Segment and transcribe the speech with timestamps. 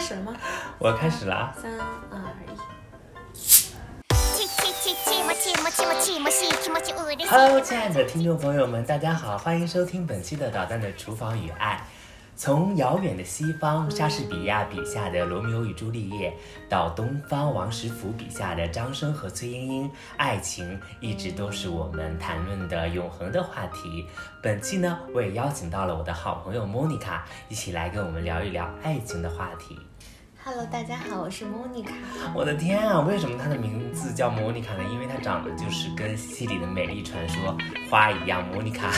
[0.00, 0.34] 始了吗？
[0.78, 1.54] 我开始了啊。
[1.60, 2.50] 三二一。
[7.28, 11.76] Hello，亲爱的听众朋友们，大家好，欢迎收听本期的《导弹的厨房与爱》。
[12.36, 16.30] 从遥远的西方莎士比亚笔下的《罗密欧与朱丽叶》，
[16.70, 24.06] 到东方王实甫笔下的张生和崔莺莺，爱情一直都是我们谈论的永恒的话题。
[24.42, 29.78] 本期呢，我也邀请到了我的好朋友莫妮卡，一起来跟我们聊一聊爱情的话题。
[30.42, 31.92] Hello，大家好，我是莫妮卡。
[32.34, 34.82] 我的天啊，为什么她的名字叫莫妮卡呢？
[34.90, 37.54] 因为她长得就是跟戏里的美丽传说
[37.90, 38.90] 花一样，莫妮卡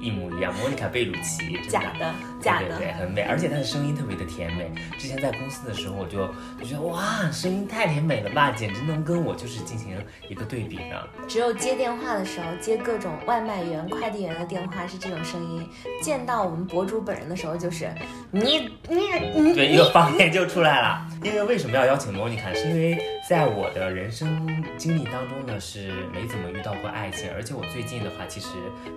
[0.00, 2.76] 一模一样，莫妮卡贝鲁奇，真假的，假的。
[2.76, 4.70] 对对对，很美，而且她的声音特别的甜美。
[4.98, 6.26] 之前在公司的时候，我就
[6.60, 9.96] 就觉得哇，声音太甜美了吧，简直能跟我就是进行
[10.28, 10.96] 一个对比呢。
[11.28, 15.62] 只有接电话的时候，接各种外卖员、快递员的电话是这种声音；
[16.02, 17.88] 见到我们博主本人的时候，就是
[18.30, 18.96] 你你
[19.34, 21.06] 你对，一个方言就出来了。
[21.22, 22.52] 因为为什么要邀请莫妮卡？
[22.52, 23.00] 是因为
[23.32, 28.48] 在我的人生经历当中呢，是没怎么遇到过爱情，而且我最近的话，其实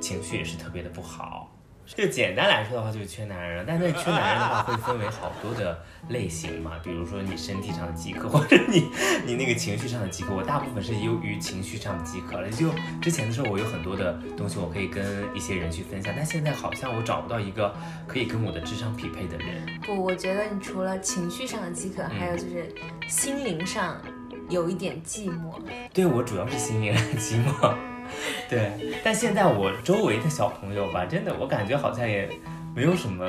[0.01, 1.49] 情绪也是特别的不好。
[1.85, 3.63] 就简单来说的话，就是缺男人。
[3.65, 8.89] 但是缺男人的话，会分为好多的类型嘛，比如说你身体上的饥渴，或者你
[9.25, 10.35] 你那个情绪上的饥渴。
[10.35, 12.49] 我大部分是由于情绪上的饥渴了。
[12.49, 17.73] 就之前的时候，我有很多的东西我可以跟一些人去分享，但现在好像我找不到一个
[18.05, 19.65] 可以跟我的智商匹配的人。
[19.83, 22.67] 不，我觉得你除了情绪上的饥渴，还有就是
[23.07, 24.01] 心灵上
[24.49, 25.53] 有一点寂寞。
[25.93, 27.73] 对我主要是心灵的寂寞。
[28.47, 28.71] 对，
[29.03, 32.29] 但现在我周围的小朋友吧，真的我感觉好像也
[32.75, 33.25] 没有什么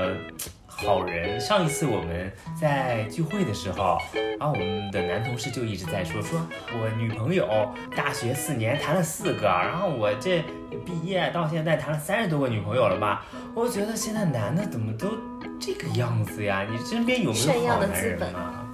[0.67, 1.41] 好人。
[1.41, 3.98] 上一次我们在聚会的时候，
[4.39, 6.39] 然后我们的男同事就一直在说，说
[6.75, 7.48] 我女朋友
[7.97, 10.44] 大学四年谈了四个，然后我这
[10.84, 13.25] 毕业到现在谈了三十多个女朋友了吧？
[13.55, 15.09] 我觉得现在男的怎么都
[15.59, 16.67] 这个样子呀？
[16.70, 18.66] 你身边有没有好男人啊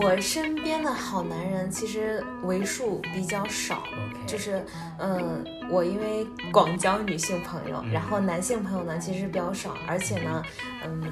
[0.00, 3.82] 我身边的好男人其实为数比较少。
[4.26, 4.64] 就是，
[5.00, 10.42] 嗯，我因为广交女性朋友，嗯然后男性朋友呢其实比较少，而且呢，
[10.84, 11.02] 嗯，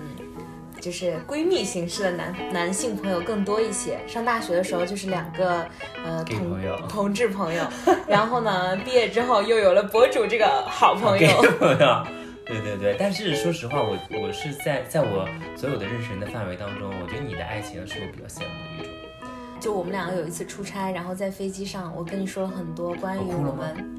[0.81, 3.99] 就是闺蜜形式的男男性朋友更多一些。
[4.07, 5.67] 上大学的时候就是两个
[6.05, 7.65] 呃同友同志朋友，
[8.07, 11.29] 然后呢毕业之后又有了博主这个好朋友。
[12.47, 18.93] 对对对，但是说实话，我我是在在我所有的认识人的范围当中，我觉得你的爱情是我比较羡慕的一种。
[19.59, 23.93] 就我们两个有一次出差，然后在飞机上，我跟你说了很多关于我们。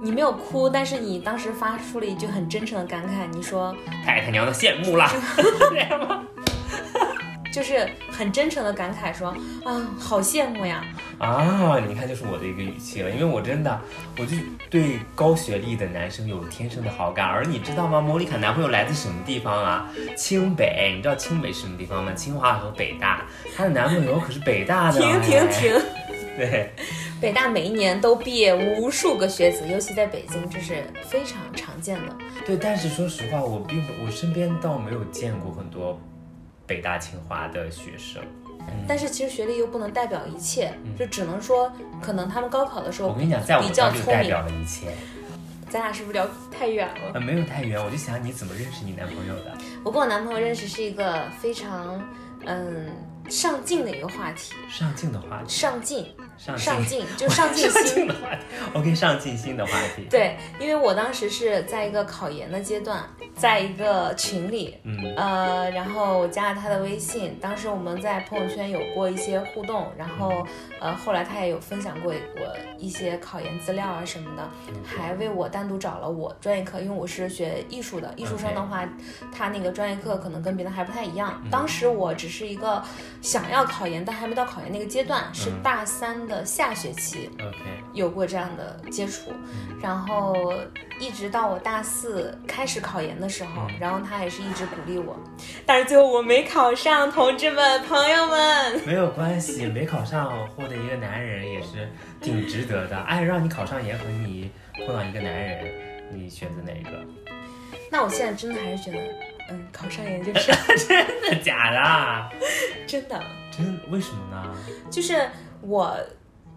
[0.00, 5.10] 你没有哭，但是你当时发出了一句很真诚的感慨，你说太他娘的羡慕了，
[5.70, 6.22] 这样吗？
[7.58, 9.30] 就是很真诚的感慨说
[9.64, 10.84] 啊，好羡慕呀！
[11.18, 13.80] 啊，你看，就是我的一个语气了，因为我真的，
[14.16, 14.36] 我就
[14.70, 17.26] 对高学历的男生有天生的好感。
[17.26, 18.00] 而你知道吗？
[18.00, 19.90] 莫妮卡男朋友来自什么地方啊？
[20.16, 22.12] 清北，你知道清北是什么地方吗？
[22.12, 23.26] 清华和北大，
[23.56, 25.00] 她的男朋友可是北大的。
[25.00, 25.80] 停停哎停！
[26.38, 26.72] 对，
[27.20, 32.16] 北大每一年都毕业无数个学子，尤其在北京，这是非常常见的。
[32.46, 36.00] 对，但是说实话，我并不，我身边倒没有见过很多
[36.68, 38.22] 北大清华的学生。
[38.86, 44.42] 但是其实学历又不能代表一切，就只能说可能他们高考的时候我跟你讲，在我比较这就聪明代表。
[44.42, 44.92] 了一切。
[45.70, 47.12] 咱俩是不是聊太远了？
[47.14, 49.52] 呃，没有太远，我就想你怎么认识你男朋友的？
[49.84, 52.02] 我跟我男朋友认识是一个非常
[52.46, 52.88] 嗯
[53.28, 56.14] 上进的一个话题，上进的话题，上进。
[56.38, 63.02] 上上进 就上进上心进的话题，OK，上进心的话题。，对，因为我当时是在一个考研的阶段，
[63.34, 65.14] 在一个群里，嗯。
[65.16, 70.46] 呃，然后我加了他的微信，当时我们在朋友圈有过一些互动，然后
[70.80, 74.48] 呃，后来他也有分享过我一些考研资料啊什么的，
[74.84, 78.88] 还为我单独找了我专业课，因为我是学艺术的，艺术生的话，
[79.36, 81.42] 他那个专业课可能跟别的还不太一样。
[81.50, 82.80] 当时我只是一个
[83.20, 87.58] 想要考研，但还没到考研那个阶段，是嗯大三的下学期，，OK，
[87.92, 89.32] 有过这样的接触，
[89.82, 90.54] 然后
[91.00, 95.18] 一直到我大四开始考研的时候，然后他也是一直鼓励我，
[95.66, 101.90] 但是最后我没考上，同志们、朋友们，没有关系，没考上获得一个男人也是
[102.20, 102.96] 挺值得的。
[103.00, 104.50] 哎，让你考上研和你
[104.86, 105.64] 碰到一个男人，
[106.12, 107.04] 你选择哪一个？
[107.90, 108.98] 那我现在真的还是觉得，
[109.48, 110.54] 嗯，考上研究生
[110.88, 112.36] 真的假的？
[112.86, 114.54] 真的，真为什么呢？
[114.90, 115.28] 就是
[115.60, 115.96] 我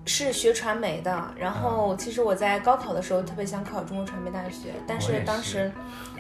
[0.06, 5.72] 是学传媒的，然后其实我在高考的时候特别想考中国传媒大学，但是当时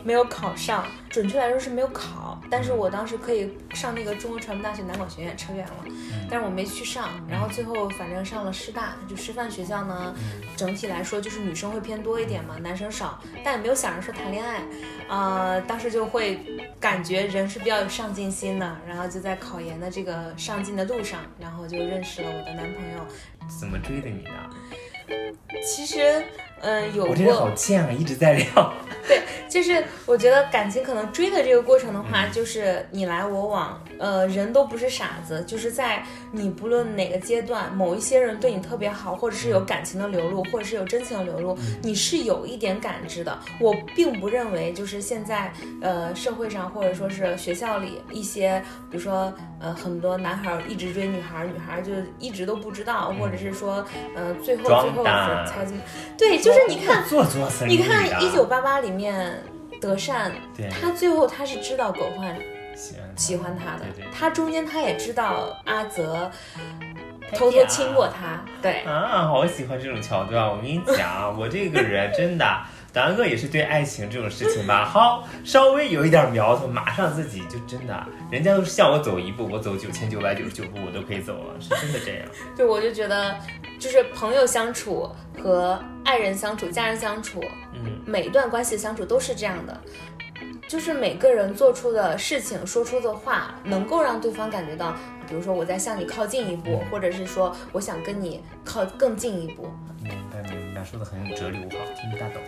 [0.04, 5.74] 没有考上，准确来说是没有考，但是我当时可以上那个中国传媒大学南广学院，扯远了，
[6.30, 10.16] 但是我没去上，然后最后反正上了师大，就师范学校呢，
[10.56, 14.62] 整体来说就是女生会偏多一点嘛，男生少，但也没有想着说谈恋爱，
[15.10, 16.39] 呃，当时就会
[16.80, 23.06] 感觉人是比较有上进心的，然后就在考研的这个上进的路上，然后就认识了我的男朋友。
[23.48, 24.50] 怎么追的你呢？
[25.64, 26.24] 其实，
[26.62, 28.74] 嗯、有我真的好过，贱啊，一直在聊。
[29.08, 29.19] 对，
[29.50, 43.38] 就是我觉得感情可能追的这个过程的话，就是你来我往，呃，人都不是傻子，就是在你不论哪个阶段，某一些人对你特别好，或者是有感情的流露，或者是有真情的流露，你是有一点感知的。
[43.60, 53.84] 我并不认为就是现在，呃，社会上或者说是学校里一些，比如说，呃，很多男孩儿一直追女孩儿，女孩儿就一直都不知道，或者是说，
[54.16, 55.66] 呃，最后最后大才。
[55.66, 55.81] 怎么，
[56.18, 57.03] 对，就是你看。
[57.68, 59.42] 你看一九八八》里面
[59.80, 62.36] 德善，对他最后他是知道狗焕
[62.75, 66.31] 喜欢喜欢他的对对，他中间他也知道阿泽
[67.33, 70.50] 偷偷亲过他，对，啊，好喜欢这种桥段。
[70.50, 72.45] 我跟你讲，我这个人真的，
[72.94, 82.28] 达哥也是对爱情这种事情吧， 好稍微有一点苗头，马上自己就真的，人家都是向我走一步，我走九千九百九十九步，我都可以走了，是真的这样。
[82.56, 83.36] 对，我就觉得
[83.80, 85.10] 就是朋友相处
[85.42, 87.42] 和爱人相处、家人相处，
[87.74, 89.82] 嗯，每一段关系的相处都是这样的。
[90.68, 94.96] 就是每个人做出的事情、说出的话，能够让对方感觉到，
[95.28, 99.70] 比如说我在向你靠近一步，或者是说我想跟你靠更近一步。
[100.83, 102.42] 说的很有哲理，我好听不大懂，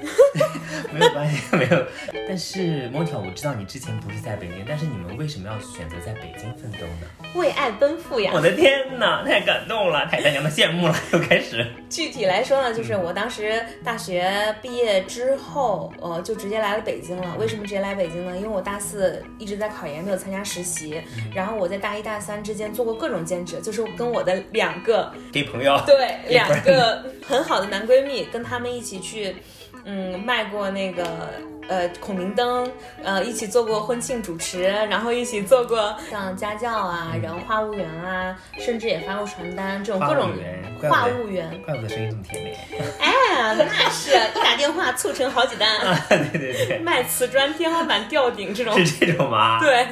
[0.93, 1.85] 没有关系，没有。
[2.27, 7.07] 但是蒙条，我知道你之前不是在北京，但是你们为什么要选择在北京奋斗呢？
[7.35, 8.31] 为爱奔赴呀！
[8.33, 11.65] 我的天哪，太感动了，太大娘的羡慕了，又开始。
[11.89, 14.31] 具体来说呢，就是我当时大学
[14.61, 17.35] 毕业之后，呃，就直接来了北京了。
[17.37, 18.35] 为什么直接来北京呢？
[18.35, 21.01] 因为我大四一直在考研，没有参加实习，
[21.33, 29.35] 然后我在大一大三之间做过各种兼职，就是跟我的两个给朋友，对两个很好的男闺蜜，跟他们一起去，
[29.85, 31.05] 嗯，卖过那个
[31.67, 32.69] 呃孔明灯，
[33.03, 41.61] 呃，一起做过婚庆主持，然后一起做过像家教啊，然后话务员啊，甚至也发过传单，这种各种话务员怪不话得务员。
[41.65, 42.57] 怪不得声音这么甜美。
[42.99, 45.79] 哎，那是一打电话促成好几单，
[46.09, 49.87] 对对对，卖瓷砖、天花板吊顶这种，是这种吗？，对，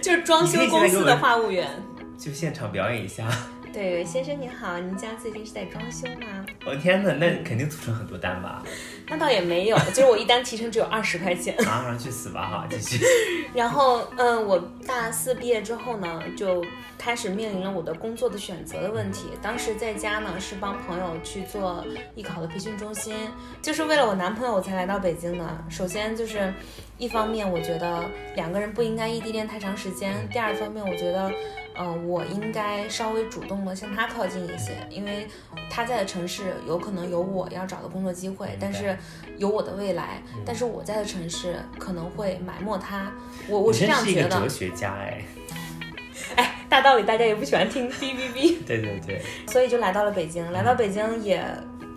[0.00, 1.68] 就是装修公司的话务员。
[2.16, 3.26] 就现场表演一下。
[3.74, 6.46] 对，先生您好，您家最近是在装修吗？
[6.64, 8.62] 我的天哪，那肯定促成很多单吧？
[9.10, 11.56] 那倒也没有，就是我一单提成只有二十块钱。
[11.66, 12.68] 啊，让去死吧哈！
[12.70, 13.04] 继续。
[13.52, 14.56] 然后，嗯，我
[14.86, 16.64] 大四毕业之后呢，就
[16.96, 19.30] 开始面临了我的工作的选择的问题。
[19.42, 21.84] 当时在家呢，是帮朋友去做
[22.14, 23.12] 艺考的培训中心，
[23.60, 25.64] 就是为了我男朋友我才来到北京的。
[25.68, 26.54] 首先就是，
[26.96, 28.04] 一方面我觉得
[28.36, 31.28] 两个人不应该异地恋太长时间；第二方面，我觉得，
[31.76, 35.26] 嗯、我应该稍微主动的向他靠近一些，因为
[35.68, 38.96] 他在的城市有可能有我要找的工作机会，但是
[39.36, 43.12] 有我的未来，但是我在的城市可能会埋没他。
[43.48, 44.48] 我我是这样觉得是一个哲。
[44.48, 45.24] 学家哎。
[46.36, 48.56] 哎，大道理大家也不喜欢听，哔哔哔。
[48.64, 51.44] 对对对，所以就来到了北京，来到北京也。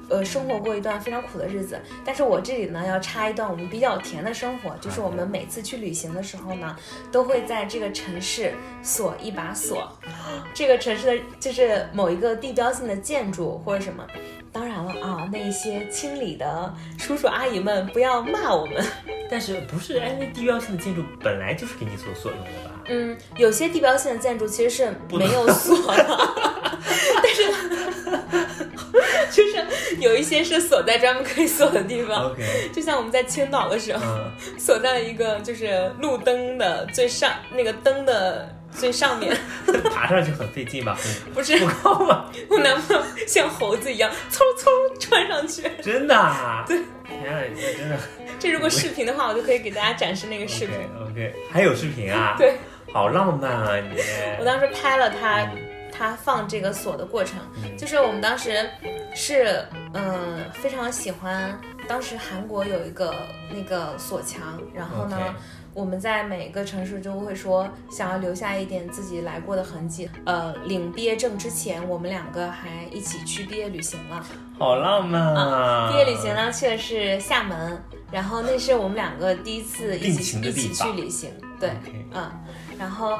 [0.10, 6.76] 呃，生活过一段非常苦的日子，但是我这里呢要插一段我们比较甜的生活，就是我们每次去旅行的时候呢，
[7.12, 9.92] 都会在这个城市锁一把锁，
[10.54, 14.06] 这个城市的就是某一个地标性的建筑或者什么。
[14.50, 18.84] 当然了啊，那一些清理的叔叔阿姨们不要骂我们。
[19.30, 20.16] 但是不是哎？
[20.18, 22.82] 那地标性的建筑本来就是给你所所用的吧？
[22.88, 26.20] 嗯，有些地标性的建筑其实是没有锁的，
[29.38, 32.32] 就是有一些是锁在专门可以锁的地方。
[32.32, 32.42] OK，
[32.74, 39.38] 就像我们在青岛的时候，嗯，锁在了一个就是路灯的最上那个灯的最上面，
[39.94, 40.98] 爬上去很费劲吧？
[41.36, 42.26] 不是不高吗？
[42.50, 45.70] 我男朋友像猴子一样嗖嗖穿上去。
[45.84, 46.66] 真的啊？
[46.68, 47.98] 对，天啊，这真的
[48.40, 50.76] 这如果视频的话，我就可以给大家展示那个视频。
[51.00, 52.36] OK OK，还有视频啊？
[52.40, 52.56] 对，
[52.92, 54.02] 好浪漫啊你！
[54.40, 55.48] 我当时拍了他，
[55.98, 57.40] 他放这个锁的过程，
[57.78, 58.70] 就是我们当时
[59.16, 63.16] 是嗯、非常喜欢，当时韩国有一个
[63.50, 65.18] 那个锁墙，然后呢。
[65.74, 70.10] 我们在每个城市就会说想要留下一点自己来过的痕迹。
[70.26, 74.26] 呃，领毕业证之前，我们两个还一起去毕业旅行了。
[74.58, 75.92] 好浪漫啊！
[75.92, 77.80] 毕业旅行呢去的是厦门，
[78.12, 81.30] 然后那是我们两个第一次一起一起去旅行。
[81.60, 81.70] 对
[82.12, 82.32] 嗯，
[82.78, 83.18] 然后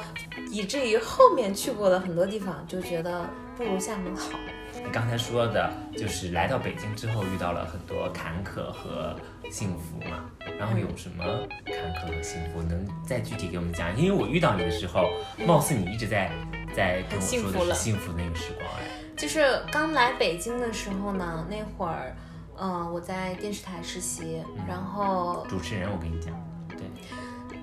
[0.52, 4.30] 以至于后面去过的很多地方，就觉得不如厦门好。
[4.74, 9.16] 你刚才说的，就是来到北京之后遇到了很多坎坷和
[9.50, 11.24] 幸福嘛，然后有什么
[11.66, 13.98] 坎坷和幸福，能再具体给我们讲？
[13.98, 15.10] 因为我遇到你的时候，
[15.46, 16.32] 貌似你一直在
[16.76, 18.86] 在跟我说的是幸福那个时光，哎，
[19.18, 22.16] 就是刚来北京的时候呢，那会儿，
[22.58, 26.32] 嗯，我在电视台实习，然后主持人，我跟你讲，
[26.70, 26.86] 对，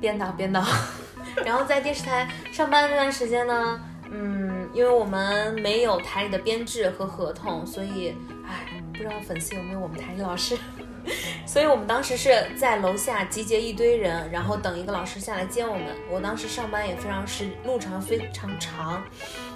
[0.04, 0.62] 编导编导，
[1.46, 3.80] 然后在电视台上班那段时间呢。
[4.10, 8.14] 嗯，因为我们没有台里的编制和合同，所以，
[8.46, 10.58] 哎，不知道粉丝有没有我们台里老师。
[11.46, 15.86] 所以我们当时是在楼下集结一堆人，然后等一个老师下来接我们。
[16.10, 19.02] 我当时上班也非常是路程非常长。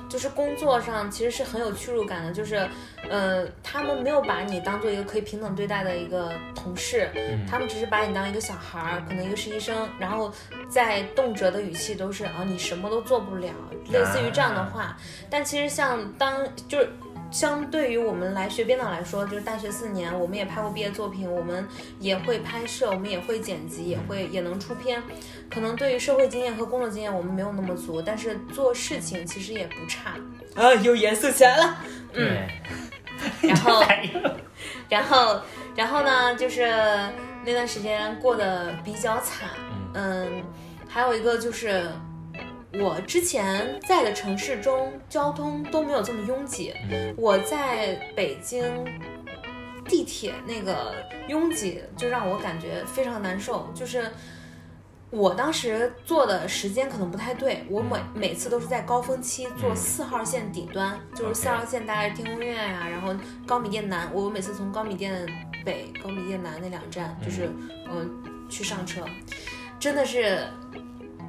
[0.09, 2.69] 就是工作上其实是很有屈辱感的，就是，
[3.11, 7.11] 呃，他们没有把你当做一个可以平等对待的一个同事，
[7.49, 10.33] 他们只是把你当一个小孩儿，可能一个实习生，然后
[10.69, 13.53] 在动辄的语气都是啊，你什么都做不了，
[13.91, 14.97] 类似于这样的话。
[15.29, 16.89] 但其实像当就是。
[17.31, 21.67] 相对于我们来学编导来说，就是大学四年，我们也拍过毕业作品，我们
[22.01, 25.03] 也会拍摄，我们也会剪辑，也会也能出片。
[25.51, 30.15] 可能对于社会经验和工作经验，我们没有那么足，但是做事情其实也不差
[30.55, 31.77] 啊，又严肃起来了。
[32.15, 32.49] 嗯，
[33.43, 33.83] 然后，
[34.89, 35.41] 然后，
[35.77, 36.67] 然后呢，就是
[37.45, 39.51] 那段时间过得比较惨。
[39.93, 40.43] 嗯，
[40.89, 41.85] 还有一个就是。
[42.75, 46.75] 我之前在的城市中，交通都没有这么拥挤。
[47.17, 48.85] 我在北京
[49.87, 50.95] 地铁那个
[51.29, 53.71] 拥挤，就让我感觉非常难受。
[53.75, 54.11] 就是
[55.11, 63.15] 我当时坐的时间可能不太对，我每每次都是在高峰期坐四号线顶端，就是四号线大概是天宫院呀，然后
[63.47, 64.11] 高米店南。
[64.13, 65.27] 我每次从高米店
[65.65, 67.49] 北、高米店南那两站，就是
[67.91, 69.03] 嗯去上车，
[69.81, 70.47] 真的是。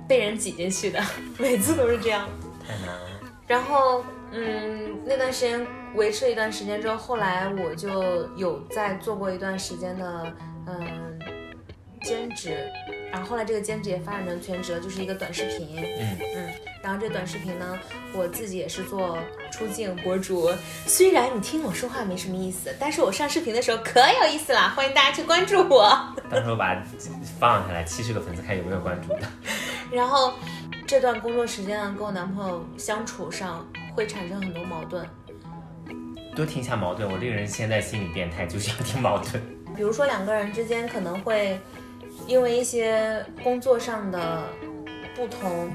[0.09, 0.99] 被人挤进去的，
[1.37, 2.27] 每次都是这样，
[2.67, 3.09] 太难了。
[3.45, 10.33] 然后，嗯，那段时间维持了一段时间之后，后来我就有在做过一段时间的，
[10.65, 11.19] 嗯，
[12.01, 12.57] 兼职。
[13.11, 15.77] 然后后来这个兼职也发展成全职了，就是一个短视频。
[15.77, 16.53] 嗯嗯。
[16.81, 17.77] 然后这短视频呢，
[18.13, 19.17] 我自己也是做
[19.51, 20.49] 出镜博主。
[20.85, 25.93] 虽然你听我说话没什么意思，但是我上视频的时候可有意思了，欢迎大家去关注我。
[26.29, 26.81] 到时候把
[27.39, 29.21] 放下来，七十个粉丝看有没有关注的。
[29.91, 30.33] 然后
[30.87, 35.05] 这段工作时间呢，跟我男朋友相处上会产生很多矛盾。
[36.35, 39.43] 多听一下矛盾，我这个人现在心理变态，就是要听矛盾。
[39.75, 41.59] 比如说两个人之间可能会
[42.25, 44.47] 因为一些工作上的
[45.15, 45.69] 不同，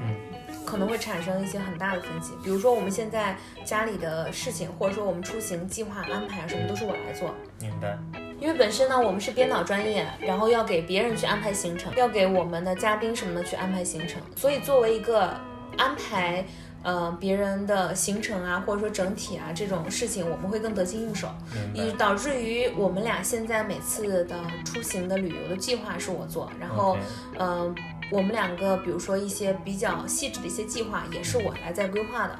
[0.65, 2.33] 可能会产生一些很大的分歧。
[2.43, 7.33] 比如说我们现在家里的事情，或者说我们出行计划安排啊什么，都是我来做。
[7.61, 7.97] 明白。
[8.39, 15.33] 因为本身呢，我们是编导专业，然后要给别人去安排行程，要给我们的嘉宾什么的去安排行程，所以作为一个
[15.77, 16.45] 安排，
[16.83, 21.29] 呃，别人的行程啊，或者说整体啊这种事情，我们会更得心应手，
[21.73, 26.97] 以导致于我们俩现在每次的出行的旅游的计划是我做，然后，
[27.39, 27.73] 嗯，
[28.11, 32.39] 我们两个比如说一些比较细致的一些计划，也是我来在规划的。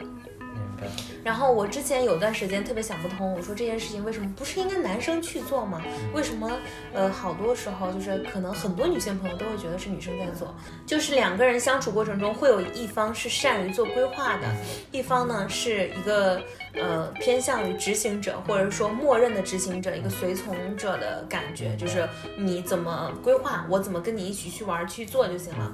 [1.23, 5.81] 然后我之前有段时间特别想不通，我说这件事情为什么不是应该男生去做吗？
[6.13, 6.51] 为什么
[6.93, 10.53] 呃好多时候就是可能很多女性朋友都会觉得是女生在做，
[10.85, 14.47] 就是两个人相处过程中会有一方是善于做规划的，
[14.91, 16.39] 一方呢是一个
[16.77, 25.71] 呃偏向于执行者或者说默认的执行者，一个随从者的感觉，就是你怎么规划，我怎么跟你一起去玩去做就行了。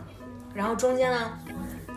[0.53, 1.31] 然后中间呢？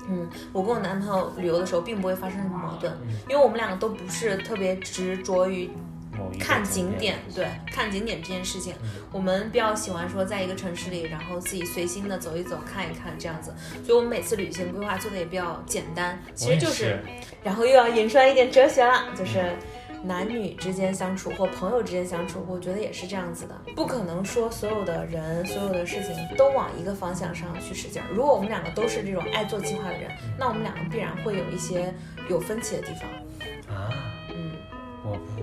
[0.06, 2.92] 嗯，我跟我男朋友旅游的时候，并不会发生什么矛盾，
[3.28, 5.70] 因为我们两个都不是特别执着于
[6.38, 8.74] 看景点，对，看景点这件事情，
[9.12, 16.98] 我们比较喜欢说在一个城市里，然后自己随心的走一走，看一看这样子，所以我们每次旅行规划做的也比较简单，其实就是，
[17.42, 19.52] 然后又要引出来一点哲学了，就是。
[20.06, 28.02] 男女之间相处或朋友之间相处，我觉得也是这样子的，不可能说所有的人、所有的事情都往一个方向上去使劲。
[28.12, 31.94] 如果我们两个都是这种爱做计划的人，那我们两个必然会有一些
[32.28, 33.74] 有分歧的地方。
[33.74, 33.88] 啊，
[34.28, 34.52] 嗯，
[35.06, 35.42] 我不，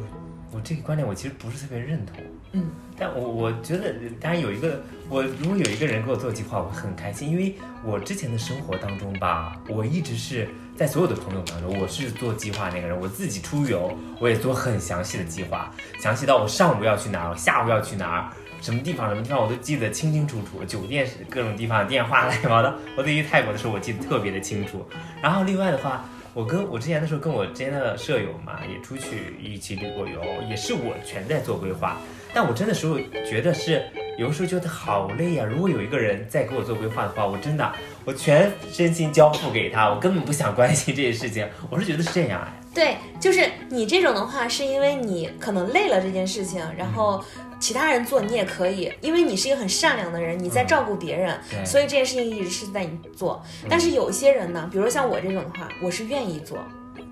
[0.62, 2.18] 我这个观点我其实不是特别认同。
[2.52, 10.48] 嗯，但我我觉得，当然有一个，我如果有一个人给我做计划，我很开心，因为我之前的生活当中吧，我一直是。
[10.74, 13.00] 在所有的朋友当中，我是做计划那个人。
[13.00, 20.64] 我自己出游，我也做很详细的计划，详细到我上午要去哪儿，我下午要去哪儿，什么地方什么地方我都记得清清楚楚。
[20.64, 22.80] 酒店是各种地方电话乱七八糟的。
[22.98, 24.84] 我对于泰国的时候，我记得特别的清楚。
[25.22, 26.04] 然后另外的话，
[26.34, 31.98] 我跟我之前的时候跟我之前的舍友嘛，也出去一起旅过游，也是我全在做规划。
[32.34, 32.98] 但我真的时候
[33.30, 33.82] 觉得是。
[34.18, 35.46] 有时候觉得好累呀！
[35.46, 37.74] 如果有一个人在给我做规划的话，我真的
[38.06, 41.48] 我全身心交付给他，我根本不想关心这些事情。
[41.72, 42.46] 我是觉得是这样。
[42.74, 47.22] 对，就是你这种的话，是因为你可能累了这件事情，然后
[47.60, 53.44] 其他人做你也可以，因为你是一个很善良的人，你在照顾别人，对所以这件事情一直是在你做。
[53.70, 56.58] 但是有一些人呢，比如像我这种的话，我是愿意做。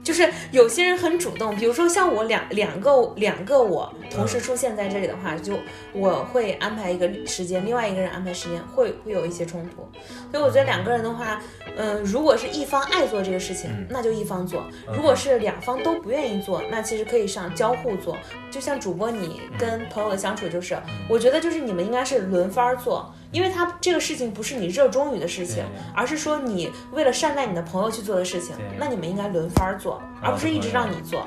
[0.04, 5.54] 就是有些人很主动，比如说像我两两个两个我同时出现在这里的话，就
[5.94, 9.88] 我会安排一个时间，另外一个人安排时间，会会有一些冲突。
[10.32, 11.42] 所以我觉得两个人的话，
[11.76, 14.62] 嗯、如果是一方爱做这个事情，那就一方做；
[14.96, 18.18] 如果是两方都不愿意做，那其实可以上交互做。
[18.50, 20.78] 就像主播你跟朋友的相处，就是、
[21.08, 25.64] 我觉得就是你们应该是轮番做，因为他这个事情不是你热衷于的事情，
[25.96, 31.26] 而是说你为了善待你的朋友去做的事情，那你们应该轮番做，而不是一直让你做。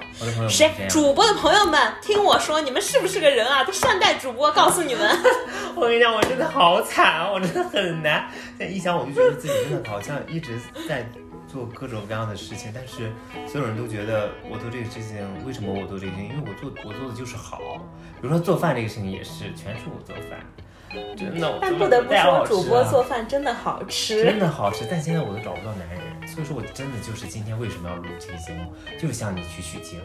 [0.48, 3.62] 谁主播的朋友们，听我说，你们是不是个人啊？
[3.64, 5.16] 都善待主播，告诉你们。
[5.76, 8.28] 我跟你讲，我真的好惨啊，我真的很难。
[8.58, 11.06] 现在一想，我就觉得自己真的好像一直在
[11.52, 13.12] 做各种各样的事情，但是
[13.46, 16.30] 所有人都觉得我做这个事情，为什么我做这个事情？
[16.30, 17.60] 因为我做我做的就是好。
[18.20, 20.40] 比如说做饭这个事情也是，全是我做饭，
[21.14, 21.58] 真的。
[21.60, 24.24] 但不得不说，主播做饭真的好吃。
[24.24, 30.00] 真的好吃，但现在我都找不到男人，所以说我真的就是今天为什么要录这个节目，就是向你去取经。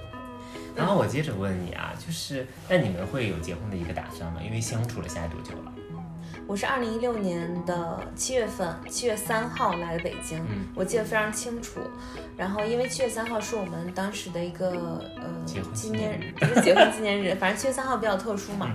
[0.75, 4.41] 然后我接着问你啊，就是那你们会有结婚的一个打算吗？
[4.43, 5.73] 因为相处了现在多久了？
[6.47, 11.81] 我是二零一六年的七月份，七月三号来的北京，嗯我记得非常清楚。
[12.37, 14.69] 然后因为七月三号是我们当时的一个
[15.17, 18.73] 呃纪纪念不是结婚纪念日，反正七月三号比较特殊嘛。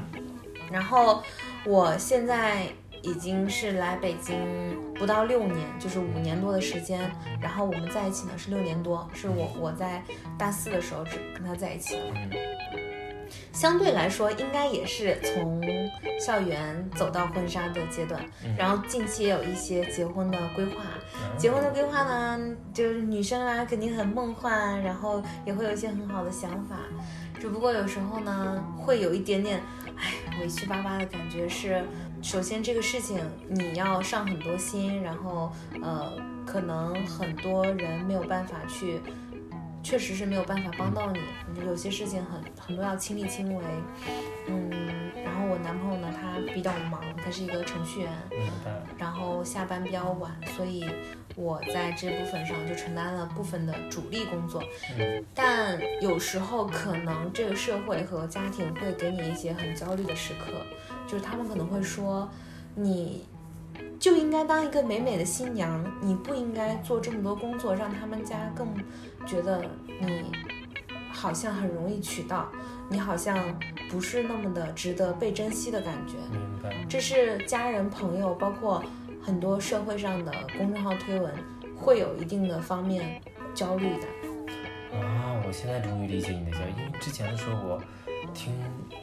[0.70, 1.22] 然后
[1.64, 2.66] 我现在
[3.02, 4.36] 已经是来北京
[4.94, 7.10] 不到六年，就是五年多的时间。
[7.40, 10.02] 然后我们在一起呢是六年多，是我我在
[10.36, 12.02] 大四的时候只跟他在一起的。
[13.32, 15.60] 嗯相对来说，应该也是从
[16.18, 18.24] 校园走到婚纱的阶段，
[18.56, 20.82] 然后近期也有一些结婚的规划。
[21.36, 22.40] 结婚的规划呢，
[22.72, 26.76] 就是女生啊肯定很梦幻，然后也会有一些很好的想法，
[27.38, 29.60] 只不过有时候呢会有一点点，
[29.96, 31.84] 哎，委屈巴巴的感觉是，
[32.22, 36.10] 首先这个事情你要上很多心，然后呃，
[36.46, 39.00] 可能很多人没有办法去。
[39.82, 41.18] 确实是没有办法帮到你，
[41.54, 43.64] 你有些事情很很多要亲力亲为，
[44.48, 44.70] 嗯，
[45.24, 48.10] 然后我男朋友呢，他比较忙，他是一个程序员。
[48.96, 50.84] 然后下班比较晚，所以
[51.34, 54.62] 我在这部分上就承担了部分的主力工作。
[54.96, 60.52] 嗯但有时候可能这个社会和家庭会给你一些很焦虑的时刻，
[61.08, 62.28] 就是他们可能会说，
[62.76, 63.26] 你
[63.98, 68.68] 就应该当一个美美的新娘，你不应该做这么多工作，让他们家更
[69.26, 69.64] 觉得
[70.00, 70.32] 你
[71.12, 72.48] 好像很容易娶到，
[72.88, 73.38] 你好像
[73.90, 76.14] 不是那么的值得被珍惜的感觉。
[76.30, 76.84] 明白。
[76.88, 78.82] 这是家人、朋友，包括
[79.22, 81.32] 很多社会上的公众号推文，
[81.76, 83.20] 会有一定的方面
[83.54, 84.06] 焦虑的。
[84.98, 87.82] 啊，我现在终于理解你的焦虑，因为之前的时候我
[88.34, 88.52] 听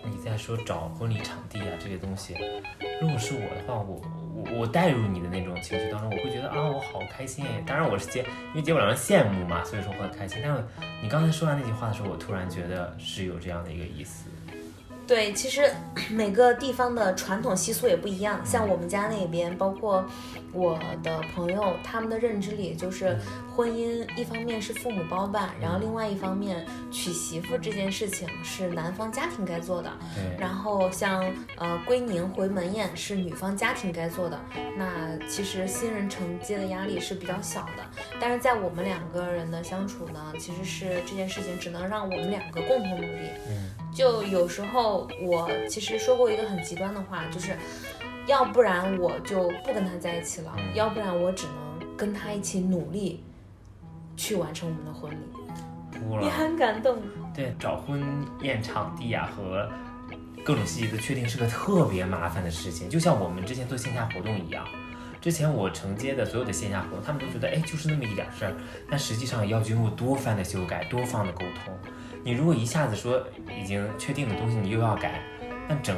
[0.06, 2.36] 你在说找婚礼场地啊这些东西，
[3.02, 4.02] 如果是我的话，我
[4.34, 7.62] 我我带入你的那种情绪当中，我会觉得啊我好开心哎。
[7.66, 10.40] 当然我是接，因为结果让人羡慕嘛，所以说会很开心。
[10.44, 10.64] 但是
[11.02, 14.30] 你刚才说完那句话的时候，我突然觉得是有这样的一个意思。
[15.10, 15.68] 对，其实
[16.12, 18.40] 每个地方的传统习俗也不一样。
[18.46, 20.06] 像我们家那边，包括
[20.54, 23.18] 我的朋友，他们的认知里就是
[23.56, 29.92] 婚姻，一方面是父母包办，然后另外一方面娶媳妇这件事情是男方家庭该做的。
[30.38, 31.26] 然后像
[31.58, 34.40] 呃归宁回门宴是女方家庭该做的，
[34.78, 37.84] 那其实新人承接的压力是比较小的。
[38.22, 43.30] 但是在我们两个人的相处呢，其实是这件事情只能让我们两个共同努力。
[43.50, 47.58] 嗯，就有时候我其实说过一个很极端的话，就是
[48.28, 53.24] 要不然我就不跟他在一起了，嗯要不然我只能跟他一起努力
[54.16, 55.18] 去完成我们的婚礼。
[56.00, 56.22] 哭了。
[56.22, 56.98] 你很感动。
[57.36, 58.04] 对，找婚
[58.42, 59.70] 宴场地啊和
[60.44, 64.66] 各种细节的确定是个特别麻烦的事情，就像我们之前做线下活动一样。
[65.22, 68.54] 之前我承接的所有的线下活动，他们都觉得哎就是那么一点事儿，
[68.90, 71.74] 但实际上要经过多番的修改、多方的沟通。
[72.30, 73.20] 你如果一下子说
[73.60, 75.20] 已经确定的东西你又要改，
[75.68, 75.98] 那整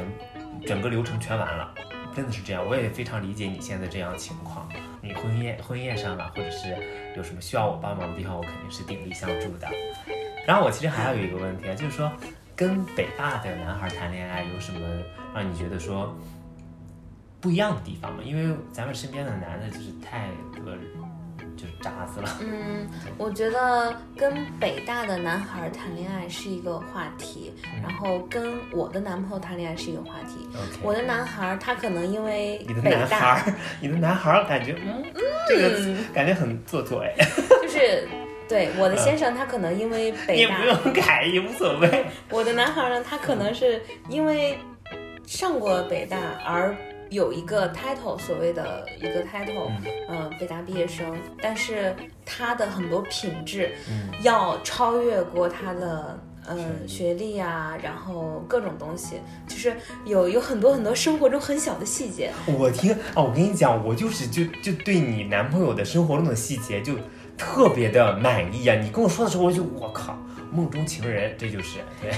[0.64, 1.74] 整个流程全完了，
[2.16, 2.66] 真的是这样。
[2.66, 4.66] 我也非常理解你现在这样情况。
[5.02, 6.74] 你婚宴婚宴上啊，或者是
[7.18, 9.68] 有什么需要我帮忙的地方，我肯定是鼎力相助的。
[10.46, 12.10] 然后我其实还有一个问题啊，就是说
[12.56, 14.80] 跟北大的男孩谈恋爱有什么
[15.34, 16.16] 让你觉得说
[17.42, 18.22] 不一样的地方吗？
[18.24, 20.74] 因为咱们身边的男的就是太多
[21.56, 22.38] 就是渣子了。
[22.40, 22.88] 嗯，
[23.18, 30.48] 我觉得跟北大的男孩谈恋爱是一个话题，然后跟我的男朋友谈恋爱是一个话题。
[30.82, 35.02] 我的男孩他可能因为你的男孩，你的男孩儿感觉嗯，
[35.48, 37.14] 这个感觉很做作哎。
[37.62, 38.06] 就是
[38.48, 42.06] 对，我的先生他可能因为北大也不，用改，也无所谓。
[42.30, 44.58] 我的男孩呢，他可能是因为
[45.24, 46.74] 上过北大而
[47.12, 49.70] 有一个 title，所谓的一个 title，
[50.08, 51.94] 嗯、北大毕业生，但是
[52.24, 56.18] 他的很多品质嗯要超越过他的。
[56.48, 66.94] 嗯，学历啊，然后各种东西，就是有有很多很多生活中很小的细节，我听啊，我跟你讲，我就是就就对你男朋友的生活中的细节就
[67.38, 68.74] 特别的满意啊！
[68.74, 70.18] 你跟我说的时候，我就我靠，
[70.50, 72.10] 梦中情人，这就是对。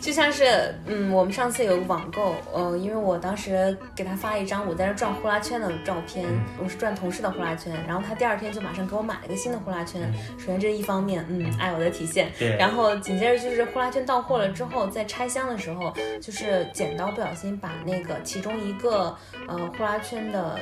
[0.00, 6.26] 就像是，嗯，我们上次有个网购，呃，因为我当时给他发一张我在那转呼啦圈的照片，
[6.58, 10.12] 我是转同事的呼啦圈，然后他第二天就马上给我买了一个新的呼啦圈。
[10.38, 12.32] 首先这是一方面，嗯，爱我的体现。
[12.38, 19.14] 对然后紧接着就是呼啦圈到货了之后，在拆箱的时候，就是剪刀不小心把那个其中一个
[19.46, 20.58] 呃呼啦圈的。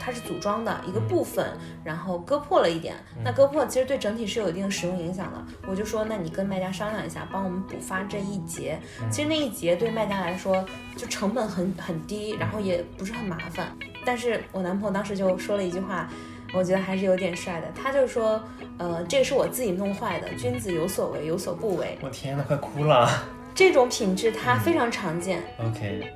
[0.00, 1.46] 它是组装的一个部分，
[1.84, 2.96] 然后割破了一点。
[3.22, 5.44] 那割破其实对整体是有一定使用影响的。
[5.68, 8.78] 我就说，那你跟卖家商量一下，帮我们补发这一节。
[9.10, 10.64] 其实那一节对卖家来说
[10.96, 13.76] 就成本很很低，然后也不是很麻烦。
[14.04, 16.08] 但是我男朋友当时就说了一句话，
[16.54, 17.68] 我觉得还是有点帅的。
[17.74, 18.42] 他就说，
[18.78, 21.98] 呃，这个是我自己弄坏的，君子有所为，有所不为。
[22.00, 23.08] 我天呐，快哭了。
[23.54, 25.42] 这种品质它非常常见。
[25.58, 26.12] OK，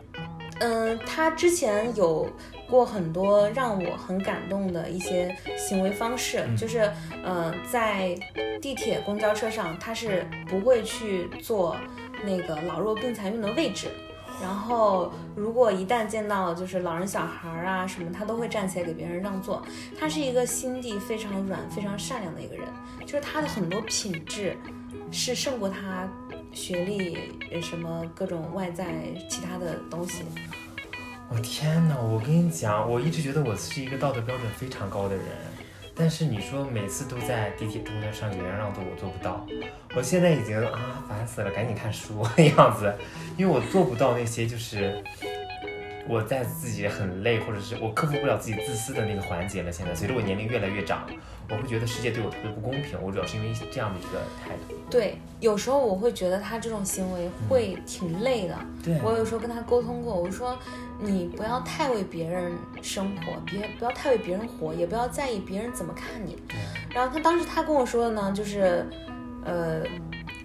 [0.60, 2.26] 嗯，他之前有
[2.68, 6.90] 过很多让我很感动的一些行为方式，就是
[7.24, 8.14] 呃，在
[8.60, 11.76] 地铁、公交车上，他是不会去坐
[12.24, 13.88] 那个老弱病残孕的位置。
[14.42, 19.62] 然后，如果一旦见到就是老人、小孩儿啊什么，他都会站起来给别人让座。
[19.96, 22.66] 他是一个心地非常软、非常善良的一个人，
[23.06, 24.56] 就是他的很多品质
[25.12, 26.08] 是胜过他
[26.50, 27.16] 学历、
[27.52, 28.86] 呃什么各种外在
[29.28, 30.24] 其他的东西。
[31.30, 35.24] 我天呐，我跟你讲，我一直觉得我是一个道德标准非常高的人，
[35.94, 39.44] 但是你说每次都在地铁、中间上给人让座，我做不到。
[39.96, 42.94] 我现在已经啊烦死了，赶紧看书 的样子，
[43.36, 45.02] 因为我做不到那些就是
[46.08, 49.72] 我在自己很累，或者是我克服不了自己自私的那个环节了。
[49.72, 51.06] 现在随着我年龄越来越长，
[51.48, 53.00] 我会觉得世界对我特别不公平。
[53.02, 54.74] 我主要是因为这样的一个态度。
[54.90, 58.56] 对，有时候我会觉得他这种行为会挺累的。
[58.82, 60.58] 对我有时候跟他沟通过，我说
[61.00, 66.36] 你不要太为别人生活，别不要太为别人活，也不要在意别人怎么看你。
[66.94, 68.86] 然后他当时他跟我说的呢，就是，
[69.44, 69.82] 呃，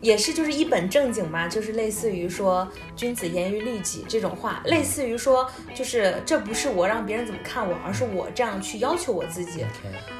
[0.02, 9.66] 也是就是一本正经吧，就是类似于说君子严于律己这种话，类似于说就是这不是我让别人怎么看我，而是我这样去要求我自己。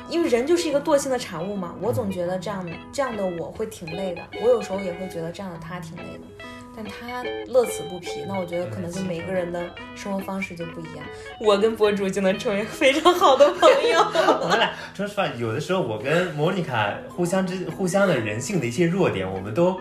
[0.10, 6.39] 因为人就是一个惰性的产物嘛，我总觉得这样这样的我会挺累的，我有时候也会觉得这样的他挺累的，
[6.82, 8.24] 但他乐此不疲。
[8.26, 11.06] 那我觉得可能跟每个人的生活方式就不一样，
[11.42, 14.00] 我跟博主就能成为非常好的朋友。
[14.42, 19.78] 我们俩说实话，有的时候我跟莫妮卡互相之互相的人性的一些弱点，我们都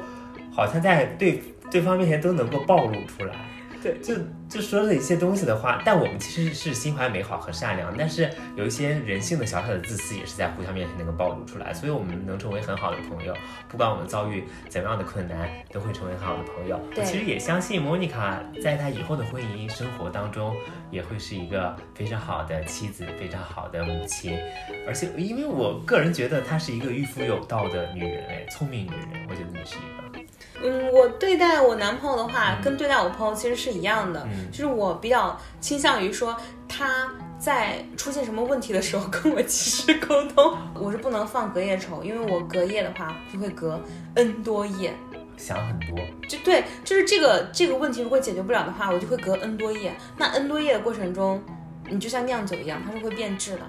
[0.53, 3.35] 好像在对对方面前都能够暴露出来。
[3.83, 4.15] 对就
[4.49, 13.35] 就说了一些东西的话，但我们其实是心怀美好和善良，但是有一些人性的小小的自私也是在互相面前能够暴露出来，所以我们能成为很好的朋友，
[13.69, 16.81] 不管我们遭遇怎样的困难，都会成为很好的朋友。
[16.95, 20.57] 对我其实也相信莫妮卡在她以后的婚姻生活当中，
[20.91, 24.39] 也会是一个非常好的妻子，非常好的母亲，
[24.87, 30.28] 而且因为我个人觉得她是一个御夫有道的女人，哎，聪明女人，我觉得你是一个。
[30.63, 36.37] 嗯，我对待我男朋友的话，跟对待我朋友其实是一样的，嗯就是我比较倾向于说
[36.69, 37.09] 他。
[37.41, 40.59] 在出现什么问题的时候，跟我及时沟通。
[40.75, 43.81] 我是不能放隔夜仇，因为我隔夜的话就会隔
[44.17, 44.93] N 多夜。
[45.37, 45.97] 想很多，
[46.29, 49.95] 就对，就是这个这个问题如果解决不了的话，我就会隔 N 多夜。
[50.17, 51.41] 那 N 多夜的过程中，
[51.89, 53.61] 你就像酿酒一样，它是会变质的。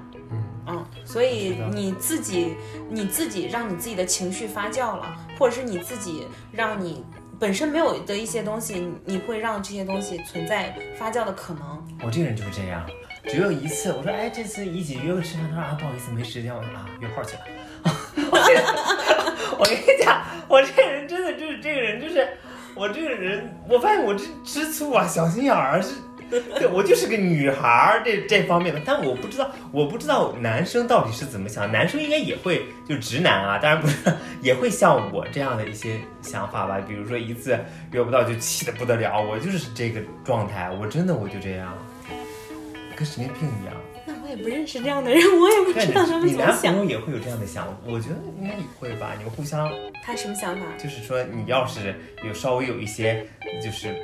[0.69, 2.55] 嗯，所以你自己
[2.89, 7.03] 你自己让你自己的情绪发酵了，或者是你自己让你
[7.39, 11.87] 本身没有的一些东西，你会让这些东西存在发酵的可能。
[12.03, 12.85] 我这个人就是这样，
[13.25, 17.41] 只有一次，我说哎，这次一起约个吃饭，他说啊不好意思没时间，我说啊约炮去了。
[19.57, 22.27] 我跟你讲，我这个人真的就是这个人就是
[22.75, 25.95] 我这个人，我发现我这吃醋啊，小心眼儿是。
[26.59, 33.95] 对，我就是个女孩儿这这方面的，但我不知道，我不知道男生到底是怎么想，男生应该也会，就直男啊，当然不是，
[34.41, 36.79] 也会像我这样的一些想法吧。
[36.87, 37.57] 比如说一次
[37.91, 41.73] 约不到就气得不得了，我就是这个状态，我真的我就这样，
[42.95, 43.73] 跟神经病一样。
[44.05, 46.77] 那我也不认识这样的人，我也不，知道他们你男朋怎么想。
[46.77, 49.13] 友也会有这样的想法，我觉得应该也会吧。
[49.17, 49.71] 你们互相
[50.03, 50.65] 他什么想法？
[50.77, 51.93] 就是说，你要是
[52.25, 53.23] 有稍微有一些，
[53.63, 53.95] 就是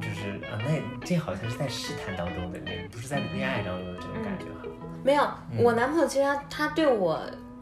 [0.00, 4.68] 就是啊，那这好像是在试探当中的，那不是在恋爱当中的这种感觉哈。
[5.02, 7.20] 没有，嗯我男朋友其实他他对我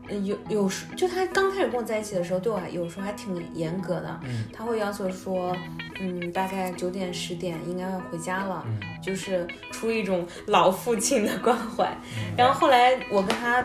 [0.09, 4.21] 有有时就他刚开始跟我在一起的时候，对我还有时候还挺严格的。
[4.25, 5.57] 嗯他会要求说，
[6.01, 11.91] 嗯，大概九点十点应该要回家了，嗯就是出于一种老父亲的关怀。
[12.37, 13.65] 然后后来我跟他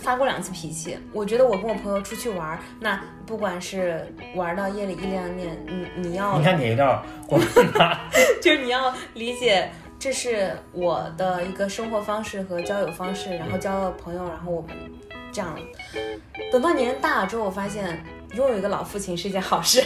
[0.00, 7.98] 发过两次脾气，我觉得我跟我朋友出去玩儿，那不管是玩到夜里一两点，你你要你看你有点过分了。
[8.42, 14.70] 就是你要理解，这是我的一个生活方式和交友方式，然后交了朋友，然后我们
[15.32, 15.58] 这样。
[16.52, 18.04] 等到年龄大了之后，我发现
[18.34, 19.82] 拥有一个老父亲是一件好事。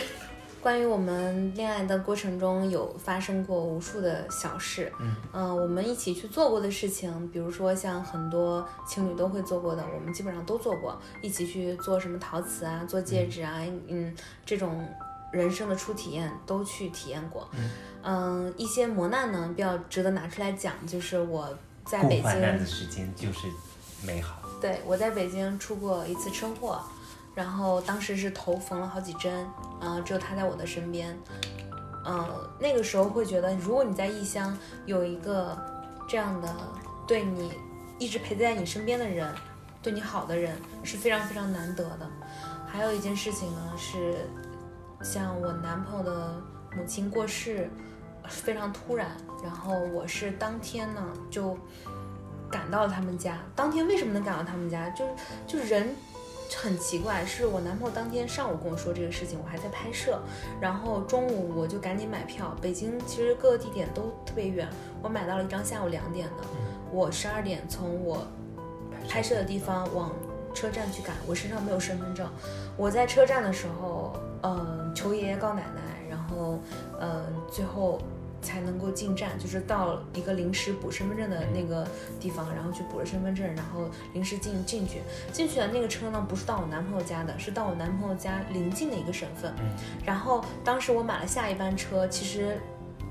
[0.63, 4.93] 关于我们恋爱的过程中有发生过无数的小事，
[5.33, 5.57] 嗯。
[5.57, 14.87] 我们一起去做过的事情，比如说像很多情侣都会做过的，我们基本上都做过，一起去做什么陶瓷啊，做戒指啊，嗯，这种
[15.33, 17.49] 人生的初体验都去体验过。
[18.03, 21.49] 嗯，一些磨难呢，比较值得拿出来讲，就是我
[21.85, 23.49] 在北共患难的，时间就是
[24.05, 24.43] 美好。
[24.61, 26.83] 对我在北京出过一次车祸，
[27.41, 29.49] 然后当时是头缝了好几针，
[29.81, 31.19] 嗯、只有他在我的身边，
[32.05, 35.59] 嗯、那个时候会觉得，如果你在异乡有一个
[36.07, 36.55] 这样的
[37.09, 37.51] 对你
[37.99, 39.35] 一直陪在你身边的人，
[39.83, 42.07] 对你好的人是非常非常难得的。
[42.67, 44.19] 还有一件事情呢是，
[45.03, 46.35] 像我男朋友的
[46.77, 47.71] 母亲过世，
[48.29, 51.57] 非常突然，然后我是当天呢就
[52.51, 53.39] 赶到了他们家。
[53.57, 54.91] 当天为什么能赶到他们家？
[54.91, 55.13] 就是
[55.47, 55.97] 就人
[56.59, 60.21] 很奇怪，是我男朋友当天上午跟我说这个事情，我还在拍摄，
[60.61, 62.57] 然后中午我就赶紧买票。
[62.61, 64.69] 北京其实各个地点都特别远，
[65.03, 66.45] 我买到了一张下午两点的，
[66.93, 68.27] 我十二点从我
[69.09, 70.11] 拍摄的地方往
[70.53, 72.29] 车站去赶，我身上没有身份证。
[72.77, 76.59] 我在车站的时候，嗯、求爷爷告奶奶，然后，
[77.01, 78.01] 嗯、最后
[78.43, 81.87] 才能够进站，就是到一个临时补身份证的那个
[82.19, 85.01] 地方，然后去补了身份证，然后临时进进去。
[85.33, 89.53] 进去的那个车呢，不是到我男朋友家的，是到我男朋友家临近的一个省份。
[89.59, 89.71] 嗯
[90.05, 92.59] 然后当时我买了下一班车，其实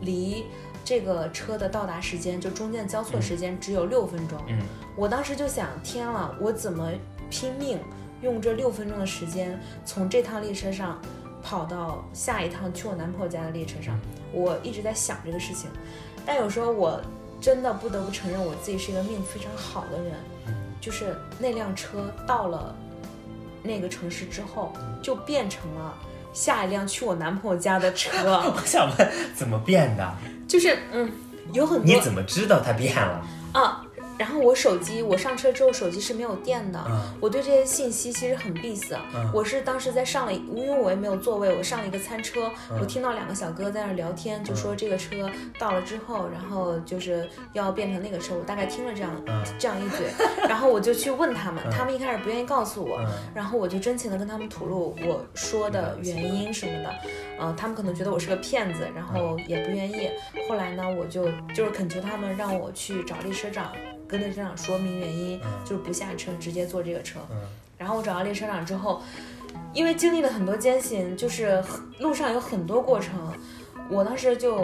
[0.01, 0.45] 离
[0.83, 4.37] 这个车的到达时间，就中间的交错时间只有六分钟。
[4.47, 4.59] 嗯
[4.95, 6.91] 我当时就想，天了，我怎么
[7.29, 7.79] 拼命
[8.21, 10.99] 用这六分钟的时间，从这趟列车上
[11.41, 13.97] 跑到下一趟去我男朋友家的列车上？
[14.31, 15.69] 我一直在想这个事情，
[16.25, 17.01] 但有时候我
[17.41, 20.13] 真的不得不承认，我自己是一个命非常好的人。
[20.81, 22.73] 就是那辆车到了
[23.61, 25.93] 那个城市之后，就变成了
[26.33, 28.11] 下一辆去我男朋友家的车，
[28.55, 30.13] 我想问怎么变的？
[30.47, 31.11] 就是嗯，
[31.51, 33.21] 有很多你怎么知道它变了？
[33.53, 33.85] 啊。
[34.19, 38.99] 然后我手机，我上车之后手机是没有电的，嗯我对这些信息其实很闭塞。
[39.15, 50.07] 嗯我是当时在上了，因为我也没有座位，我上了一个餐车，嗯我听到两个小哥在那儿聊天，就说这个车到了之后，然后就是要变成那个车，我大概听了这样、嗯这样一嘴，
[50.49, 56.93] 然后我就去问他们，他们一开始不愿意告诉我，嗯然后我就真情的跟他们吐露我说的原因什么的，
[57.39, 60.09] 呃，他们可能觉得我是个骗子，然后也不愿意。
[60.49, 63.71] 后来呢，我就就是恳求他们让我去找列车长，
[64.09, 67.19] 跟列车长说明原因，就是不下车，直接坐这个车。
[67.29, 67.37] 嗯。
[67.77, 69.01] 然后我找到列车长之后，
[69.73, 71.63] 因为经历了很多艰辛，就是
[71.99, 73.33] 路上有很多过程，
[73.89, 74.61] 我当时就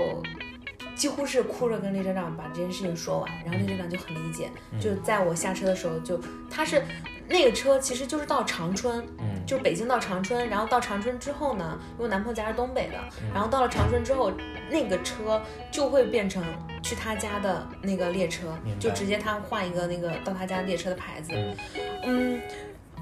[0.95, 4.49] 几乎是哭着跟列车长把这件事情说完，然后列车长就很理解，
[4.81, 6.83] 就在我下车的时候就他是
[7.27, 12.97] 那个车其实就是到长春，嗯就是北京到长春，然后到长春之后呢，因为我男朋友家是东北的，
[13.33, 14.31] 然后到了长春之后，
[14.69, 16.43] 那个车就会变成
[16.81, 18.47] 去他家的那个列车
[18.79, 21.31] 就直接他换一个那个到他家列车的牌子。
[21.33, 21.57] 嗯
[22.03, 22.41] 嗯，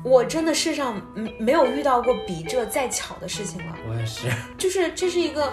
[0.03, 4.29] 我真的世上嗯没有遇到过比这再巧的事情了，我也是。
[4.57, 5.51] 就是这是一个，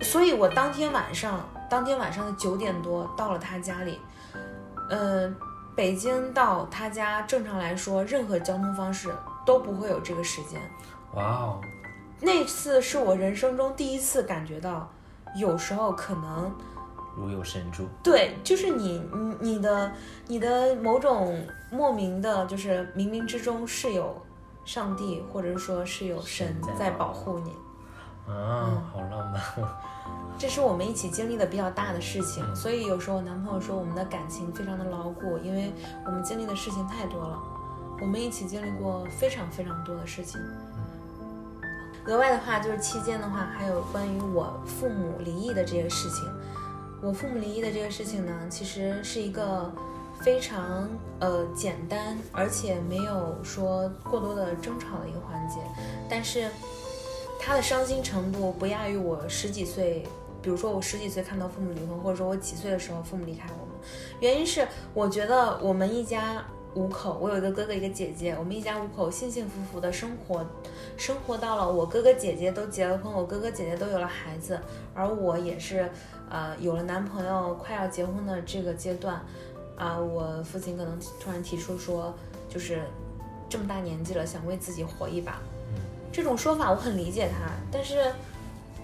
[0.00, 3.98] 所以我当天晚上，当天晚上的九点多到了他家里，
[4.90, 5.32] 呃，
[5.80, 9.08] 北京到他家正常来说，任何交通方式
[9.46, 10.60] 都不会有这个时间。
[11.14, 11.60] 哇哦，
[12.20, 14.86] 那次是我人生中第一次感觉到，
[15.34, 16.54] 有时候可能
[17.16, 17.88] 如有神助。
[18.02, 19.90] 对，就是你你你的
[20.26, 24.14] 你的某种莫名的，就是冥冥之中是有
[24.66, 27.56] 上帝，或者说是有神神在保护你。
[28.30, 29.40] 啊，好浪漫。
[30.40, 35.70] 这是我们一起经历的比较大的事情，所以有时候我男朋友说我们的感情非常的牢固，因为
[36.06, 37.38] 我们经历的事情太多了，
[38.00, 40.40] 我们一起经历过非常非常多的事情。
[42.06, 46.26] 额外的话，就是期间的话，还有关于我父母离异的这个事情。
[47.02, 49.70] 我父母离异的这个事情呢，其实是一个
[50.22, 55.56] 非常呃简单，而且没有说过多的争吵的一个环节，
[56.08, 56.48] 但是
[57.38, 60.06] 他的伤心程度不亚于我十几岁，
[60.42, 63.74] 比如说我十几岁看到父母离婚，或者说我几岁的时候父母离开我们。
[64.20, 70.46] 原因是我觉得我们一家五口，我有一个哥哥一个姐姐，我们一家五口幸幸福福的生活，
[70.96, 74.60] 生活到了我哥哥姐姐都结了婚，我哥哥姐姐都有了孩子，
[74.94, 75.90] 而我也是
[76.28, 79.20] 呃有了男朋友，快要结婚的这个阶段，
[79.76, 82.14] 啊，我父亲可能突然提出说，
[82.48, 82.82] 就是
[83.48, 85.40] 这么大年纪了，想为自己活一把，
[86.12, 88.12] 这种说法我很理解他，但是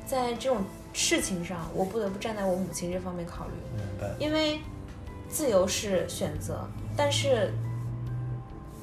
[0.05, 0.65] 在这种
[0.99, 4.17] 事情上，我不得不站在我母亲这方面考虑，明白。
[4.19, 4.59] 因为
[5.29, 7.53] 自由是选择，但是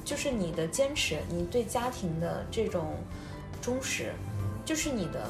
[0.04, 2.94] 就是你的坚持，你对家庭的这种
[3.60, 4.12] 忠实，
[4.64, 5.26] 就是你的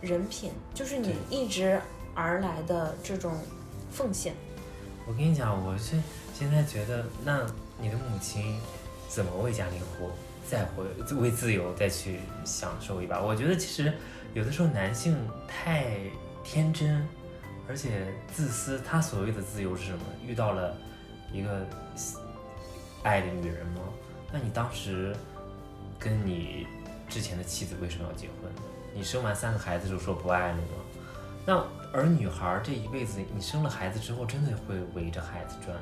[0.00, 1.78] 人品，就是你一直
[2.14, 3.34] 而来的这种
[3.90, 4.32] 奉献。
[5.06, 6.00] 我跟你讲，我是
[6.32, 7.46] 现在觉得，那
[7.78, 8.58] 你的母亲
[9.06, 10.10] 怎么为家庭活，
[10.48, 10.82] 再活，
[11.20, 13.20] 为自由再去享受一把？
[13.20, 13.92] 我觉得其实
[14.32, 15.14] 有的时候男性
[15.46, 15.96] 太
[16.44, 17.06] 天真，
[17.68, 18.80] 而且自私。
[18.80, 20.04] 他所谓的自由是什么？
[20.26, 20.76] 遇到了
[21.32, 21.66] 一个
[23.02, 23.80] 爱的女人吗？
[24.32, 25.14] 那你当时
[25.98, 26.66] 跟你
[27.08, 28.50] 之前的妻子为什么要结婚？
[28.94, 30.62] 你生完三个孩子就说不爱了吗？
[31.44, 35.76] 那而女孩这一辈子，你生了孩子之后，真的会围着孩子转，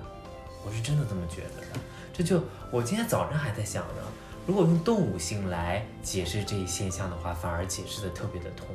[0.64, 1.80] 我是真的这么觉得的。
[2.12, 4.02] 这就我今天早上还在想呢，
[4.46, 8.66] 如果用动物性来解释这一现象的话，反而解释的特别的通。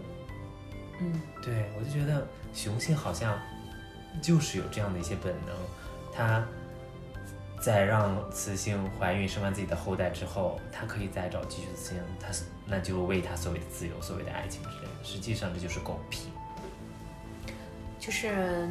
[0.99, 3.37] 嗯，对我就觉得雄性好像
[4.21, 5.55] 就是有这样的一些本能，
[6.13, 6.45] 它
[7.61, 12.27] 在让雌性怀孕生完自己的后代之后，它可以再找继续性，它
[12.65, 16.29] 那就为它所谓的自由、所谓的爱情之类的，实际上这就是狗屁。
[17.99, 18.69] 就是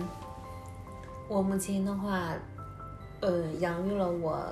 [1.29, 2.35] 我母亲的话，
[3.21, 4.47] 呃，养育了我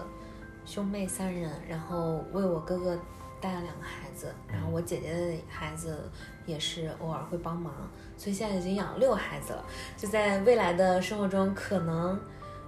[0.66, 2.98] 兄妹三人，然后为我哥哥
[3.42, 6.08] 带了两个孩子，然后我姐姐的孩子
[6.46, 7.74] 也是偶尔会帮忙，
[8.16, 9.64] 所以现在已经养了六个孩子了。
[9.96, 12.18] 就在未来的生活中，可能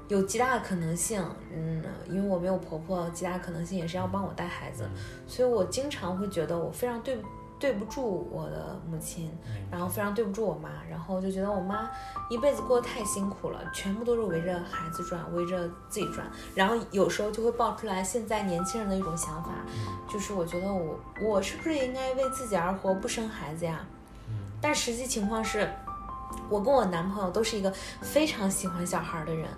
[0.09, 4.87] 有极大的可能性，嗯，因为我没有婆婆，极大可能性也是要帮我带孩子，
[5.27, 7.29] 所以我经常会觉得我非常对不。
[7.59, 9.31] 对不住我的母亲，
[9.71, 11.89] 然后非常对不住我妈，然后就觉得我妈
[12.29, 16.27] 一辈子过得太辛苦了，全部都是围着孩子转，围着自己转。
[16.55, 19.51] 然后有时候就会爆出来现在年轻人的一种想法，
[20.13, 23.81] 就是我觉得我我是不是应该为自己而活，不生孩子呀？
[24.61, 25.67] 但实际情况是，
[26.51, 29.49] 我跟我男朋友都是一个非常喜欢小孩的人。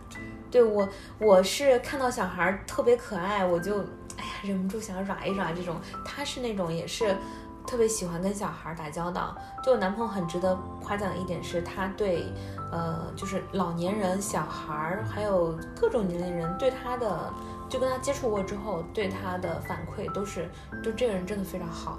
[0.49, 3.81] 对我，我是看到小孩特别可爱，我就
[4.17, 5.77] 哎呀忍不住想耍一耍这种。
[6.05, 7.17] 他是那种也是。
[7.67, 12.33] 特别喜欢跟小孩打交道，就我男朋友很值得夸奖的一点是，他对，
[12.71, 17.33] 呃，就是老年人、小孩，还有各种年龄人对他的，
[17.69, 20.49] 就跟他接触过之后，对他的反馈都是，
[20.83, 21.99] 就这个人真的非常好。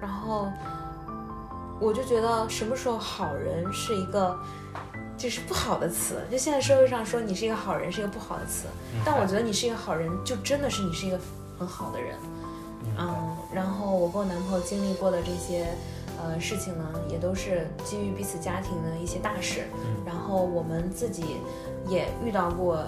[0.00, 0.50] 然后，
[1.80, 4.38] 我就觉得什么时候好人是一个，
[5.16, 8.66] 就是不好的词，就现在社会上说你是一个好人是一个不好的词，
[9.04, 11.18] 但我觉得你是一个好人，就真的是你是一个
[11.58, 12.16] 很好的人。
[12.98, 15.66] 嗯，然后我跟我男朋友经历过的这些，
[16.18, 19.64] 呃，事情呢，也都是基于彼此家庭的一些大事。
[20.06, 21.36] 然后我们自己
[21.86, 22.82] 也遇到过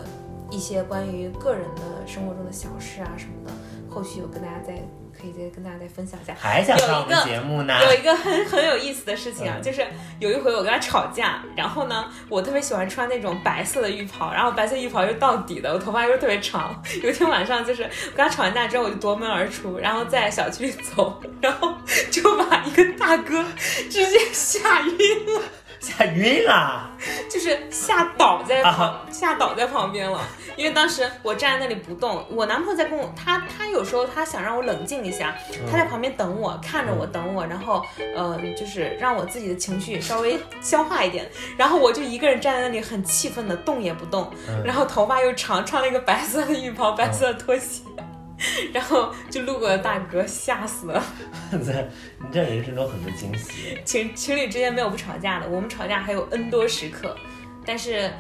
[0.51, 3.53] 一些关于个人的生活中的小事啊什么的。
[3.95, 4.73] 后续有跟大家再
[5.17, 6.35] 可以再跟大家再分享一下。
[6.37, 7.79] 还想上我们节目呢？
[7.85, 9.87] 有一个很 很有意思的事情啊，就是
[10.19, 16.83] 有一回我跟他吵架，然后呢，我特别喜欢穿那种白色的浴袍，然后白色浴袍又到底的，我头发又特别长。
[17.03, 21.73] 有一天晚上，就是我跟他吵完架之后，我就夺门而出，然后在小区里走，然后
[22.11, 23.45] 就把一个大哥
[23.89, 25.43] 直接吓晕了。
[25.85, 26.91] 吓晕了，
[27.31, 30.19] 就是吓倒在旁，吓倒在旁边了。
[30.57, 35.37] 因为当时我站在那里不动，我男朋友在跟我，他他有时候他想让我冷静一下，
[35.71, 37.85] 他在旁边等我，看着我等我，然后
[38.17, 41.29] 呃，就是让我自己的情绪稍微消化一点。
[41.59, 44.33] 然后我就一个人站在那里，很气愤的动也不动，
[44.65, 47.83] 然后头发又长，穿了一个白色的浴袍，白色的拖鞋。
[48.73, 51.03] 然后就路过的大哥吓死了。
[51.65, 53.79] 在你这人生中很多惊喜。
[53.85, 57.17] 情情侣之间没有不吵架的，我们吵架还有 N 多时刻。
[57.65, 58.11] 但是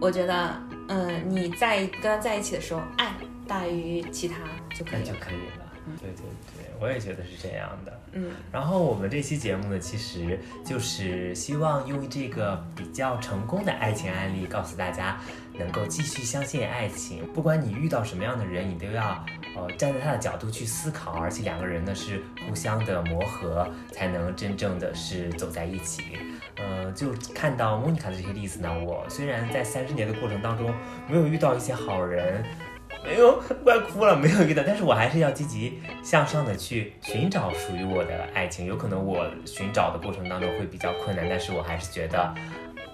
[0.00, 3.12] 我觉得，嗯，你在跟他在一起的时候，爱
[3.48, 4.36] 大于其他
[4.76, 5.72] 就可以就可以了。
[6.00, 6.22] 对对
[6.56, 8.00] 对，我也觉得是这样的。
[8.12, 8.30] 嗯。
[8.52, 15.18] 然后我们这期节目呢，其实就是希望用这个比较成功的爱情案例，告诉大家
[15.58, 17.26] 能够继续相信爱情。
[17.32, 19.24] 不管你遇到什么样的人，你都要。
[19.54, 26.16] 呃，站在他的角度去思考，而且两个人呢是互相的磨合，才能真正的是走在一起。
[26.56, 30.72] 呃，就看到莫妮卡的这些例子呢，我虽然在三十年的过程当中
[31.08, 32.42] 没有遇到一些好人，
[33.04, 38.66] 哎呦快哭了，没有遇到，但是我还是要积极向上的去寻找属于我的爱情。
[38.66, 42.34] 有可能我寻找的过程当中会比较困难，但是我还是觉得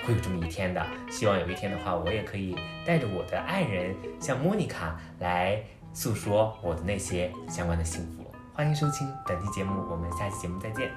[0.05, 0.85] 会有这么一天的。
[1.11, 5.63] 希望有一天的话，我也可以带着我的爱人，像莫妮卡来。
[5.99, 8.25] 诉说我的那些相关的幸福。
[8.55, 10.89] 欢迎收听本期节目，我们下期节目再见。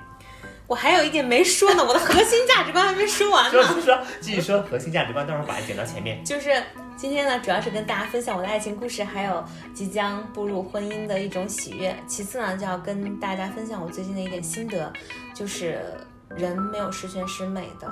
[0.68, 3.50] 我还有一点没说呢，我的核心价值观还没说完呢。
[3.50, 6.24] 说说说，继续说核心价值观，待会儿把它剪到前面。
[6.24, 6.64] 就是
[6.96, 9.44] 今天呢，主要是跟大家分享我的爱情故事，还有
[9.74, 11.96] 即将步入婚姻的一种喜悦。
[12.06, 14.94] 其次呢，就要跟大家分享我最近的一点心得，
[15.34, 15.84] 就是
[16.30, 17.92] 人没有十全十美的。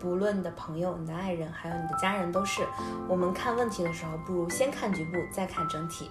[0.00, 2.62] 不论你的朋友、你的爱人，还有你的家人，都是
[3.06, 6.10] 我们看问题的时候，不如先看局部，再看整体。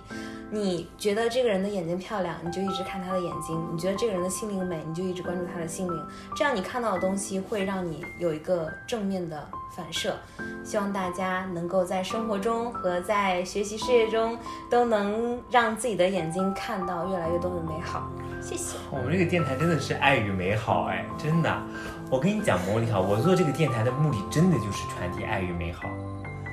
[0.51, 6.07] 你觉得这个人的眼睛漂亮，你就一直看他的眼睛；你觉得这个人的心灵美，你就一直关注他的心灵。
[6.35, 10.15] 这样你看到的东西会让你有一个正面的反射。
[10.63, 14.37] 希望大家能够在生活中和在学习事业中，
[14.69, 18.09] 都能让自己的眼睛看到越来越多的美好。
[18.41, 18.77] 谢谢。
[18.91, 21.61] 我们这个电台真的是爱与美好，哎，真的。
[22.11, 25.83] 我跟你讲，莫妮卡，我做这个电台的目的真的就是传递爱与美好。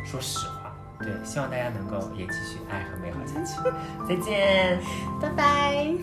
[0.05, 3.59] 说实话，对，希望大家能够也继续爱和美好下去。
[4.07, 4.79] 再见，
[5.19, 5.97] 拜拜。